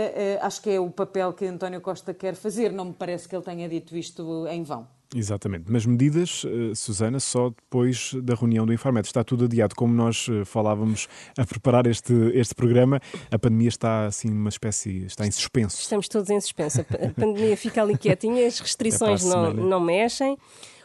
acho 0.40 0.62
que 0.62 0.70
é 0.70 0.80
o 0.80 0.90
papel 0.90 1.30
que 1.34 1.44
António 1.44 1.78
Costa 1.82 2.14
quer 2.14 2.34
fazer. 2.34 2.72
Não 2.72 2.86
me 2.86 2.92
parece 2.94 3.28
que 3.28 3.36
ele 3.36 3.44
tenha 3.44 3.68
dito 3.68 3.94
isto 3.94 4.46
em 4.48 4.62
vão. 4.62 4.88
Exatamente. 5.14 5.70
Mas 5.70 5.84
medidas, 5.84 6.42
uh, 6.44 6.74
Susana, 6.74 7.20
só 7.20 7.50
depois 7.50 8.14
da 8.22 8.34
reunião 8.34 8.64
do 8.64 8.72
Infarmed. 8.72 9.06
Está 9.06 9.22
tudo 9.22 9.44
adiado. 9.44 9.74
Como 9.74 9.92
nós 9.92 10.26
falávamos 10.46 11.06
a 11.36 11.44
preparar 11.44 11.86
este, 11.86 12.14
este 12.32 12.54
programa, 12.54 12.98
a 13.30 13.38
pandemia 13.38 13.68
está 13.68 14.06
assim 14.06 14.30
uma 14.30 14.48
espécie, 14.48 15.04
está 15.04 15.26
em 15.26 15.30
suspenso. 15.30 15.82
Estamos 15.82 16.08
todos 16.08 16.30
em 16.30 16.40
suspenso. 16.40 16.80
A 16.80 17.20
pandemia 17.20 17.58
fica 17.58 17.82
ali 17.82 17.98
quietinha, 17.98 18.46
as 18.46 18.58
restrições 18.60 19.22
é 19.22 19.28
não, 19.28 19.52
não 19.52 19.80
mexem. 19.80 20.38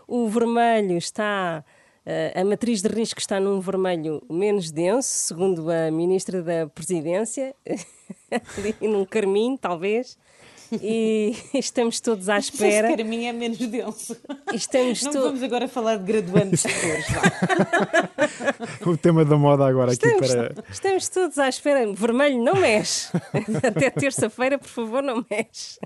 O 0.05 0.27
vermelho 0.27 0.98
está 0.98 1.63
a 2.36 2.43
matriz 2.43 2.81
de 2.81 2.89
risco 2.89 3.20
está 3.20 3.39
num 3.39 3.60
vermelho 3.60 4.24
menos 4.29 4.72
denso, 4.72 5.08
segundo 5.08 5.70
a 5.70 5.91
Ministra 5.91 6.41
da 6.41 6.67
Presidência, 6.67 7.55
ali 8.57 8.75
num 8.81 9.05
carminho, 9.05 9.57
talvez. 9.57 10.17
E 10.81 11.35
estamos 11.53 11.99
todos 11.99 12.29
à 12.29 12.37
espera. 12.37 12.87
Esse 12.87 12.97
carminho 12.97 13.27
é 13.27 13.33
menos 13.33 13.57
denso. 13.57 14.15
Estamos 14.53 15.03
Não 15.03 15.11
to... 15.11 15.21
vamos 15.23 15.43
agora 15.43 15.67
falar 15.67 15.97
de 15.97 16.05
graduantes 16.05 16.63
de 16.63 16.73
cores. 16.73 17.05
o 18.87 18.95
tema 18.95 19.25
da 19.25 19.35
moda 19.35 19.67
agora 19.67 19.91
estamos, 19.91 20.31
aqui 20.31 20.53
para. 20.53 20.65
Estamos 20.69 21.09
todos 21.09 21.37
à 21.37 21.49
espera. 21.49 21.91
Vermelho 21.91 22.41
não 22.41 22.55
mexe. 22.55 23.09
Até 23.67 23.89
terça-feira, 23.89 24.57
por 24.57 24.69
favor, 24.69 25.03
não 25.03 25.25
mexe. 25.29 25.77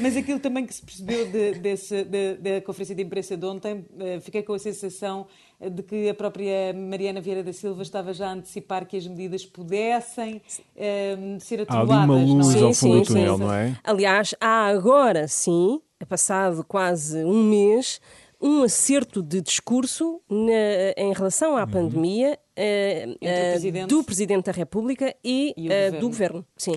Mas 0.00 0.16
aquilo 0.16 0.40
também 0.40 0.64
que 0.64 0.72
se 0.72 0.82
percebeu 0.82 1.26
de, 1.26 1.58
desse, 1.58 2.04
de, 2.04 2.34
da 2.36 2.60
conferência 2.62 2.94
de 2.94 3.02
imprensa 3.02 3.36
de 3.36 3.44
ontem, 3.44 3.84
eh, 3.98 4.20
fiquei 4.20 4.42
com 4.42 4.54
a 4.54 4.58
sensação 4.58 5.26
de 5.68 5.82
que 5.82 6.08
a 6.08 6.14
própria 6.14 6.72
Mariana 6.72 7.20
Vieira 7.20 7.42
da 7.42 7.52
Silva 7.52 7.82
estava 7.82 8.14
já 8.14 8.28
a 8.28 8.32
antecipar 8.32 8.86
que 8.86 8.96
as 8.96 9.06
medidas 9.06 9.44
pudessem 9.44 10.40
um, 11.18 11.38
ser 11.38 11.62
atenuadas. 11.62 11.90
Há 11.90 12.02
ali 12.02 12.10
uma 12.10 12.14
luz 12.14 12.54
não 12.54 12.62
é? 12.62 12.64
ao 12.64 12.74
fundo 12.74 12.74
sim, 12.74 13.00
do 13.00 13.06
túnel, 13.06 13.38
não 13.38 13.52
é? 13.52 13.76
Aliás, 13.84 14.34
há 14.40 14.66
agora 14.66 15.28
sim, 15.28 15.80
passado 16.08 16.64
quase 16.64 17.22
um 17.24 17.44
mês, 17.44 18.00
um 18.40 18.62
acerto 18.62 19.22
de 19.22 19.42
discurso 19.42 20.20
na, 20.30 20.94
em 20.96 21.12
relação 21.12 21.56
à 21.56 21.64
uhum. 21.64 21.70
pandemia 21.70 22.38
uh, 22.56 23.18
presidente... 23.18 23.88
do 23.88 24.02
Presidente 24.02 24.44
da 24.46 24.52
República 24.52 25.14
e, 25.22 25.52
e 25.56 25.66
uh, 25.66 25.68
governo. 25.68 26.00
do 26.00 26.08
Governo. 26.08 26.46
Sim. 26.56 26.74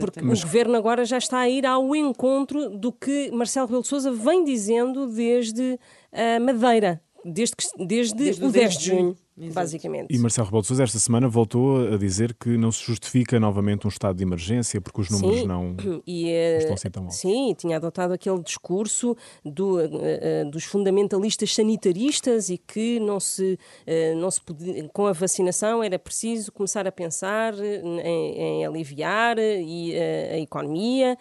Porque 0.00 0.18
o 0.18 0.28
governo 0.28 0.74
agora 0.74 1.04
já 1.04 1.18
está 1.18 1.38
a 1.38 1.48
ir 1.48 1.64
ao 1.64 1.94
encontro 1.94 2.70
do 2.70 2.90
que 2.90 3.30
Marcelo 3.30 3.66
Rebelo 3.66 3.82
de 3.82 3.88
Sousa 3.88 4.10
vem 4.10 4.42
dizendo 4.42 5.06
desde 5.06 5.78
a 6.12 6.40
Madeira, 6.40 7.00
desde, 7.26 7.54
desde, 7.78 8.14
desde 8.14 8.44
o 8.44 8.50
10 8.50 8.78
de 8.78 8.84
junho. 8.86 9.16
Exato. 9.38 9.54
basicamente. 9.54 10.06
E 10.14 10.18
Marcelo 10.18 10.46
Rebelo 10.46 10.62
de 10.62 10.68
Sousa 10.68 10.82
esta 10.82 10.98
semana 10.98 11.28
voltou 11.28 11.92
a 11.92 11.98
dizer 11.98 12.32
que 12.32 12.56
não 12.56 12.72
se 12.72 12.82
justifica 12.82 13.38
novamente 13.38 13.86
um 13.86 13.90
estado 13.90 14.16
de 14.16 14.22
emergência 14.22 14.80
porque 14.80 15.02
os 15.02 15.10
números 15.10 15.40
sim, 15.40 15.46
não, 15.46 15.76
e, 16.06 16.24
não 16.24 16.30
eh, 16.30 16.58
estão 16.58 16.74
assim 16.74 16.90
tão 16.90 17.02
altos. 17.02 17.18
Sim, 17.18 17.54
tinha 17.54 17.76
adotado 17.76 18.14
aquele 18.14 18.42
discurso 18.42 19.14
do, 19.44 19.76
uh, 19.76 20.50
dos 20.50 20.64
fundamentalistas 20.64 21.54
sanitaristas 21.54 22.48
e 22.48 22.56
que 22.56 22.98
não 22.98 23.20
se, 23.20 23.58
uh, 23.86 24.16
não 24.18 24.30
se 24.30 24.40
podia, 24.40 24.88
com 24.88 25.06
a 25.06 25.12
vacinação 25.12 25.82
era 25.82 25.98
preciso 25.98 26.50
começar 26.50 26.86
a 26.86 26.92
pensar 26.92 27.52
em, 27.58 28.00
em 28.00 28.66
aliviar 28.66 29.38
e, 29.38 29.92
uh, 29.92 30.34
a 30.34 30.38
economia. 30.38 31.18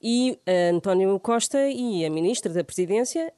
E 0.00 0.38
António 0.72 1.18
Costa 1.18 1.68
e 1.68 2.04
a 2.04 2.10
Ministra 2.10 2.52
da 2.52 2.62
Presidência, 2.62 3.32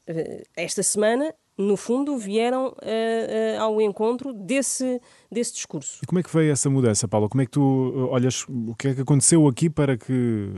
esta 0.54 0.82
semana, 0.82 1.34
no 1.60 1.76
fundo, 1.76 2.16
vieram 2.16 2.68
uh, 2.68 2.70
uh, 2.70 3.60
ao 3.60 3.80
encontro 3.80 4.32
desse, 4.32 5.00
desse 5.30 5.52
discurso. 5.52 6.00
E 6.02 6.06
como 6.06 6.18
é 6.18 6.22
que 6.22 6.34
veio 6.34 6.52
essa 6.52 6.70
mudança, 6.70 7.06
Paulo? 7.06 7.28
Como 7.28 7.42
é 7.42 7.44
que 7.44 7.52
tu 7.52 7.92
eh, 7.94 8.14
olhas 8.14 8.46
o 8.48 8.74
que 8.74 8.88
é 8.88 8.94
que 8.94 9.00
aconteceu 9.02 9.46
aqui 9.46 9.68
para 9.68 9.96
que 9.96 10.48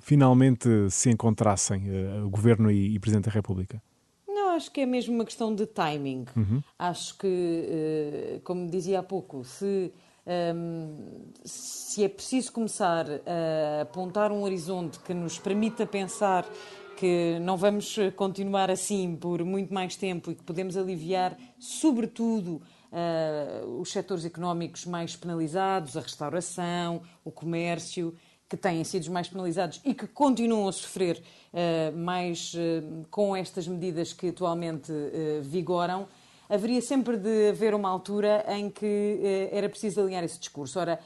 finalmente 0.00 0.68
se 0.90 1.10
encontrassem 1.10 1.84
o 2.24 2.28
Governo 2.28 2.70
e, 2.70 2.94
e 2.94 2.98
Presidente 2.98 3.26
da 3.26 3.32
República? 3.32 3.82
Não, 4.28 4.50
acho 4.50 4.70
que 4.70 4.80
é 4.82 4.86
mesmo 4.86 5.14
uma 5.14 5.24
questão 5.24 5.54
de 5.54 5.66
timing. 5.66 6.26
Uhum. 6.36 6.62
Acho 6.78 7.16
que, 7.16 8.40
como 8.44 8.68
dizia 8.68 9.00
há 9.00 9.02
pouco, 9.02 9.44
se, 9.44 9.92
um, 10.26 10.30
ehm, 10.30 11.22
se 11.44 12.04
é 12.04 12.08
preciso 12.08 12.52
começar 12.52 13.06
a 13.08 13.82
apontar 13.82 14.30
um 14.30 14.42
horizonte 14.42 14.98
que 15.00 15.14
nos 15.14 15.38
permita 15.38 15.86
pensar 15.86 16.46
que 16.96 17.38
não 17.40 17.56
vamos 17.56 17.96
continuar 18.16 18.70
assim 18.70 19.14
por 19.14 19.44
muito 19.44 19.72
mais 19.72 19.96
tempo 19.96 20.30
e 20.30 20.34
que 20.34 20.42
podemos 20.42 20.76
aliviar, 20.76 21.36
sobretudo, 21.58 22.62
uh, 22.90 23.80
os 23.80 23.92
setores 23.92 24.24
económicos 24.24 24.86
mais 24.86 25.14
penalizados, 25.14 25.96
a 25.96 26.00
restauração, 26.00 27.02
o 27.24 27.30
comércio, 27.30 28.14
que 28.48 28.56
têm 28.56 28.82
sido 28.84 29.10
mais 29.10 29.28
penalizados 29.28 29.80
e 29.84 29.92
que 29.92 30.06
continuam 30.06 30.68
a 30.68 30.72
sofrer 30.72 31.22
uh, 31.52 31.96
mais 31.96 32.54
uh, 32.54 33.04
com 33.10 33.36
estas 33.36 33.68
medidas 33.68 34.12
que 34.12 34.28
atualmente 34.28 34.92
vigoram, 35.42 36.08
haveria 36.48 36.80
sempre 36.80 37.16
de 37.16 37.50
haver 37.50 37.74
uma 37.74 37.88
altura 37.88 38.44
em 38.48 38.70
que 38.70 39.48
era 39.50 39.68
preciso 39.68 40.00
alinhar 40.00 40.22
esse 40.22 40.38
discurso. 40.38 40.78
Ora, 40.78 41.00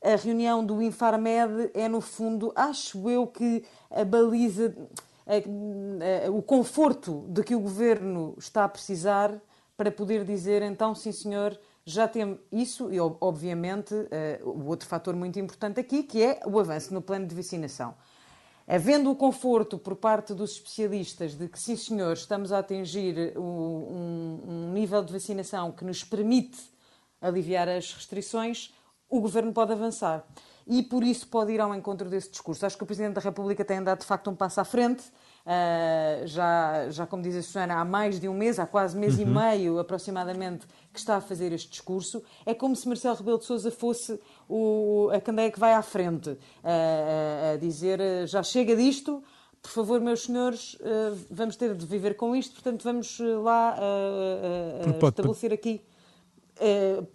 a 0.00 0.14
reunião 0.14 0.64
do 0.64 0.80
Infarmed 0.80 1.70
é, 1.74 1.88
no 1.88 2.00
fundo, 2.00 2.52
acho 2.54 3.10
eu 3.10 3.26
que 3.26 3.64
a 3.90 4.04
baliza 4.04 4.72
o 6.32 6.42
conforto 6.42 7.26
de 7.28 7.42
que 7.42 7.54
o 7.54 7.60
governo 7.60 8.34
está 8.38 8.64
a 8.64 8.68
precisar 8.68 9.32
para 9.76 9.90
poder 9.90 10.24
dizer 10.24 10.62
então, 10.62 10.94
sim 10.94 11.12
senhor, 11.12 11.58
já 11.84 12.08
temos 12.08 12.38
isso 12.50 12.92
e, 12.92 12.98
obviamente, 12.98 13.94
eh, 14.10 14.40
o 14.42 14.66
outro 14.66 14.88
fator 14.88 15.14
muito 15.14 15.38
importante 15.38 15.78
aqui, 15.78 16.02
que 16.02 16.22
é 16.22 16.40
o 16.44 16.58
avanço 16.58 16.92
no 16.92 17.00
plano 17.00 17.26
de 17.26 17.34
vacinação. 17.34 17.94
Havendo 18.66 19.10
o 19.10 19.14
conforto 19.14 19.78
por 19.78 19.94
parte 19.94 20.34
dos 20.34 20.52
especialistas 20.52 21.34
de 21.34 21.48
que, 21.48 21.60
sim 21.60 21.76
senhor, 21.76 22.14
estamos 22.14 22.50
a 22.50 22.58
atingir 22.58 23.38
um, 23.38 24.40
um 24.44 24.72
nível 24.72 25.04
de 25.04 25.12
vacinação 25.12 25.70
que 25.70 25.84
nos 25.84 26.02
permite 26.02 26.58
aliviar 27.20 27.68
as 27.68 27.92
restrições, 27.92 28.74
o 29.08 29.20
governo 29.20 29.52
pode 29.52 29.72
avançar 29.72 30.26
e 30.66 30.82
por 30.82 31.04
isso 31.04 31.28
pode 31.28 31.52
ir 31.52 31.60
ao 31.60 31.72
encontro 31.74 32.10
desse 32.10 32.30
discurso. 32.30 32.66
Acho 32.66 32.76
que 32.76 32.82
o 32.82 32.86
Presidente 32.86 33.14
da 33.14 33.20
República 33.20 33.64
tem 33.64 33.82
dado 33.82 34.00
de 34.00 34.06
facto 34.06 34.28
um 34.28 34.34
passo 34.34 34.60
à 34.60 34.64
frente. 34.64 35.04
Uh, 35.46 36.26
já, 36.26 36.90
já, 36.90 37.06
como 37.06 37.22
diz 37.22 37.36
a 37.36 37.42
Susana, 37.42 37.74
há 37.74 37.84
mais 37.84 38.18
de 38.18 38.28
um 38.28 38.34
mês, 38.34 38.58
há 38.58 38.66
quase 38.66 38.98
mês 38.98 39.14
uhum. 39.14 39.22
e 39.22 39.24
meio 39.26 39.78
aproximadamente, 39.78 40.66
que 40.92 40.98
está 40.98 41.16
a 41.16 41.20
fazer 41.20 41.52
este 41.52 41.70
discurso. 41.70 42.20
É 42.44 42.52
como 42.52 42.74
se 42.74 42.88
Marcelo 42.88 43.14
Rebelo 43.14 43.38
de 43.38 43.44
Sousa 43.44 43.70
fosse 43.70 44.18
o, 44.48 45.08
a 45.14 45.20
candeia 45.20 45.52
que 45.52 45.60
vai 45.60 45.72
à 45.72 45.82
frente, 45.82 46.30
uh, 46.30 46.38
a 47.54 47.56
dizer 47.58 48.00
já 48.26 48.42
chega 48.42 48.74
disto, 48.74 49.22
por 49.62 49.70
favor, 49.70 50.00
meus 50.00 50.24
senhores, 50.24 50.74
uh, 50.74 51.16
vamos 51.30 51.54
ter 51.54 51.76
de 51.76 51.86
viver 51.86 52.16
com 52.16 52.34
isto, 52.34 52.54
portanto 52.54 52.82
vamos 52.82 53.20
lá 53.44 53.76
estabelecer 55.06 55.52
aqui 55.52 55.80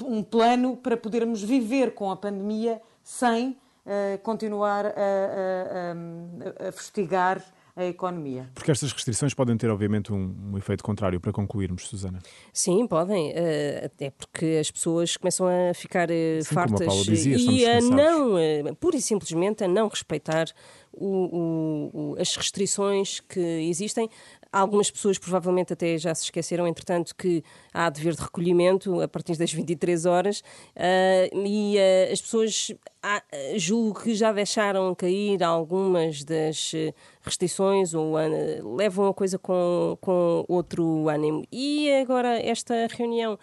um 0.04 0.24
plano 0.24 0.78
para 0.78 0.96
podermos 0.96 1.42
viver 1.42 1.94
com 1.94 2.12
a 2.12 2.16
pandemia 2.16 2.82
sem 3.04 3.50
uh, 3.86 4.18
continuar 4.24 4.86
a, 4.86 4.90
a, 4.90 6.66
a, 6.66 6.70
a 6.70 6.72
fustigar 6.72 7.44
a 7.76 7.86
economia. 7.86 8.50
Porque 8.54 8.72
estas 8.72 8.92
restrições 8.92 9.34
podem 9.34 9.56
ter, 9.58 9.70
obviamente, 9.70 10.12
um, 10.12 10.36
um 10.52 10.58
efeito 10.58 10.84
contrário, 10.84 11.20
para 11.20 11.32
concluirmos, 11.32 11.88
Susana. 11.88 12.20
Sim, 12.52 12.86
podem, 12.86 13.32
uh, 13.32 13.86
até 13.86 14.12
porque 14.12 14.58
as 14.60 14.70
pessoas 14.70 15.16
começam 15.18 15.48
a 15.48 15.74
ficar 15.74 16.10
uh, 16.10 16.44
Sim, 16.44 16.54
fartas 16.54 17.06
dizia, 17.06 17.38
e 17.38 17.66
a 17.66 17.82
não, 17.82 18.36
uh, 18.36 18.76
pura 18.76 18.98
e 18.98 19.02
simplesmente, 19.02 19.64
a 19.64 19.68
não 19.68 19.88
respeitar 19.88 20.48
o, 20.94 21.90
o, 21.94 22.16
as 22.20 22.36
restrições 22.36 23.20
que 23.20 23.40
existem. 23.40 24.10
Algumas 24.52 24.92
pessoas 24.92 25.18
provavelmente 25.18 25.72
até 25.72 25.98
já 25.98 26.14
se 26.14 26.26
esqueceram, 26.26 26.68
entretanto, 26.68 27.16
que 27.16 27.42
há 27.74 27.90
dever 27.90 28.16
de 28.16 28.22
recolhimento 28.22 29.00
a 29.00 29.08
partir 29.08 29.38
das 29.38 29.54
23 29.54 30.06
horas 30.06 30.42
uh, 30.76 31.48
e 31.48 31.78
uh, 31.78 32.12
as 32.12 32.22
pessoas 32.22 32.72
ah, 33.02 33.24
julgo 33.56 34.02
que 34.02 34.14
já 34.14 34.34
deixaram 34.34 34.94
cair 34.94 35.42
algumas 35.42 36.26
das 36.26 36.74
restrições 37.22 37.94
ou 37.94 38.16
uh, 38.16 38.76
levam 38.76 39.08
a 39.08 39.14
coisa 39.14 39.40
com, 39.40 39.98
com 40.02 40.44
outro 40.50 41.08
ânimo. 41.08 41.46
E 41.50 41.90
agora 42.02 42.38
esta 42.38 42.88
reunião 42.88 43.40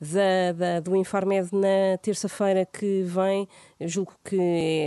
da, 0.00 0.52
da, 0.52 0.80
do 0.80 0.96
Infarmed 0.96 1.50
na 1.52 1.98
terça-feira 2.00 2.64
que 2.64 3.02
vem, 3.02 3.46
julgo 3.80 4.14
que 4.24 4.36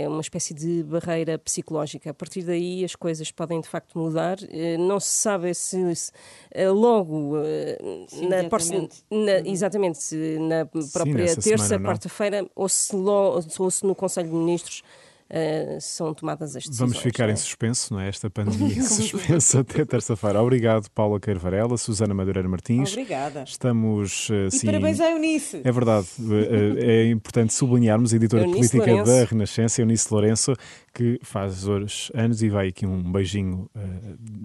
é 0.02 0.08
uma 0.08 0.20
espécie 0.20 0.52
de 0.52 0.82
barreira 0.82 1.38
psicológica. 1.38 2.10
A 2.10 2.14
partir 2.14 2.42
daí 2.42 2.84
as 2.84 2.96
coisas 2.96 3.30
podem 3.30 3.60
de 3.60 3.68
facto 3.68 3.96
mudar. 3.96 4.38
Eh, 4.50 4.76
não 4.76 4.98
se 4.98 5.10
sabe 5.10 5.54
se, 5.54 5.94
se 5.94 6.10
eh, 6.50 6.68
logo 6.68 7.34
eh, 7.44 7.78
Sim, 8.08 8.28
na, 8.28 8.42
exatamente. 8.42 9.04
Na, 9.08 9.16
uhum. 9.16 9.42
exatamente 9.46 10.38
na 10.40 10.66
própria 10.66 11.28
Sim, 11.28 11.40
terça, 11.40 11.78
quarta-feira, 11.78 12.44
ou 12.56 12.68
se, 12.68 12.96
ou 12.96 13.70
se 13.70 13.86
no 13.86 13.94
Conselho 13.94 14.28
de 14.28 14.34
Ministros 14.34 14.82
uh, 15.30 15.80
são 15.80 16.12
tomadas 16.14 16.56
as 16.56 16.64
decisões. 16.64 16.78
Vamos 16.78 16.98
ficar 16.98 17.28
em 17.28 17.36
suspenso, 17.36 17.94
não 17.94 18.00
é? 18.00 18.08
Esta 18.08 18.30
pandemia 18.30 18.78
em 18.78 18.82
suspenso 18.82 19.58
até 19.58 19.84
terça-feira. 19.84 20.42
Obrigado, 20.42 20.88
Paula 20.90 21.20
Queiro 21.20 21.40
Varela, 21.40 21.76
Susana 21.76 22.14
Madureira 22.14 22.48
Martins. 22.48 22.92
Obrigada. 22.92 23.44
Estamos. 23.46 24.28
Uh, 24.30 24.48
e 24.52 24.66
parabéns 24.66 25.00
à 25.00 25.10
Eunice. 25.10 25.60
É 25.64 25.72
verdade. 25.72 26.06
Uh, 26.18 26.78
é 26.78 27.10
importante 27.10 27.54
sublinharmos 27.54 28.12
a 28.12 28.16
editora 28.16 28.42
Eunice 28.42 28.70
política 28.70 28.90
Lourenço. 28.92 29.12
da 29.12 29.24
Renascença, 29.24 29.80
Eunice 29.80 30.08
Lourenço, 30.10 30.54
que 30.94 31.18
faz 31.22 31.66
hoje 31.66 32.10
anos 32.14 32.42
e 32.42 32.48
vai 32.48 32.68
aqui 32.68 32.86
um 32.86 33.02
beijinho 33.10 33.68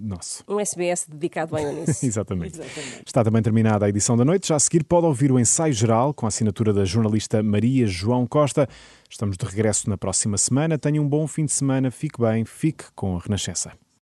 nosso. 0.01 0.43
Um 0.47 0.59
SBS 0.59 1.05
dedicado 1.07 1.55
à 1.55 1.61
Eunice. 1.61 2.03
Exatamente. 2.07 2.59
Exatamente. 2.59 3.03
Está 3.05 3.23
também 3.23 3.41
terminada 3.41 3.85
a 3.85 3.89
edição 3.89 4.17
da 4.17 4.25
noite. 4.25 4.47
Já 4.47 4.55
a 4.55 4.59
seguir 4.59 4.83
pode 4.83 5.05
ouvir 5.05 5.31
o 5.31 5.39
ensaio 5.39 5.73
geral 5.73 6.13
com 6.13 6.25
a 6.25 6.29
assinatura 6.29 6.73
da 6.73 6.83
jornalista 6.83 7.43
Maria 7.43 7.85
João 7.85 8.25
Costa. 8.25 8.67
Estamos 9.09 9.37
de 9.37 9.45
regresso 9.45 9.89
na 9.89 9.97
próxima 9.97 10.37
semana. 10.37 10.77
Tenha 10.77 11.01
um 11.01 11.07
bom 11.07 11.27
fim 11.27 11.45
de 11.45 11.53
semana, 11.53 11.91
fique 11.91 12.19
bem, 12.19 12.43
fique 12.43 12.85
com 12.95 13.15
a 13.15 13.19
Renascença. 13.19 13.71